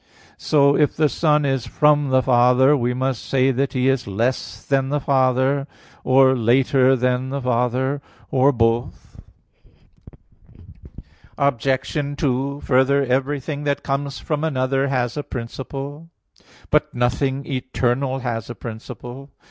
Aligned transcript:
So 0.39 0.75
if 0.75 0.95
the 0.95 1.07
Son 1.07 1.45
is 1.45 1.67
from 1.67 2.09
the 2.09 2.23
Father, 2.23 2.75
we 2.75 2.91
must 2.91 3.23
say 3.23 3.51
that 3.51 3.73
He 3.73 3.87
is 3.87 4.07
less 4.07 4.65
than 4.65 4.89
the 4.89 4.99
Father, 4.99 5.67
or 6.03 6.35
later 6.35 6.95
than 6.95 7.29
the 7.29 7.39
Father, 7.39 8.01
or 8.31 8.51
both. 8.51 9.21
Obj. 11.37 12.17
2: 12.17 12.61
Further, 12.61 13.05
everything 13.05 13.63
that 13.65 13.83
comes 13.83 14.17
from 14.17 14.43
another 14.43 14.87
has 14.87 15.17
a 15.17 15.21
principle. 15.21 16.09
But 16.71 16.95
nothing 16.95 17.45
eternal 17.45 18.17
has 18.21 18.49
a 18.49 18.55
principle. 18.55 19.29